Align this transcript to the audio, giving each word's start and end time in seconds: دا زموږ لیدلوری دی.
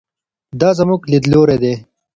دا 0.59 0.69
زموږ 0.79 1.01
لیدلوری 1.11 1.57
دی. 1.63 1.73